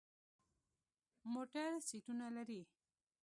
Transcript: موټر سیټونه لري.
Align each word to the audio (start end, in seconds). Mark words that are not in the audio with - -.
موټر 1.33 1.69
سیټونه 1.87 2.27
لري. 2.35 2.61